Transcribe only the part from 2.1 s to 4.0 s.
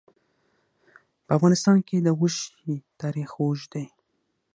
غوښې تاریخ اوږد دی.